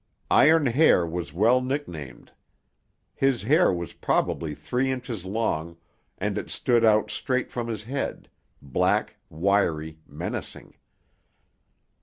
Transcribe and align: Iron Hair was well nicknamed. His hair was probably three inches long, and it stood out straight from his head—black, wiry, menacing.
Iron 0.31 0.65
Hair 0.65 1.05
was 1.05 1.31
well 1.31 1.61
nicknamed. 1.61 2.31
His 3.13 3.43
hair 3.43 3.71
was 3.71 3.93
probably 3.93 4.55
three 4.55 4.91
inches 4.91 5.25
long, 5.25 5.77
and 6.17 6.39
it 6.39 6.49
stood 6.49 6.83
out 6.83 7.11
straight 7.11 7.51
from 7.51 7.67
his 7.67 7.83
head—black, 7.83 9.17
wiry, 9.29 9.99
menacing. 10.07 10.73